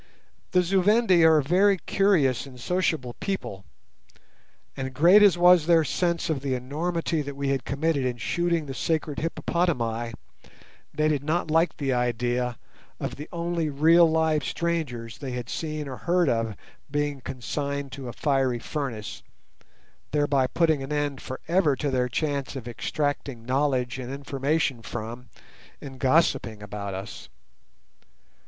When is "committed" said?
7.65-8.03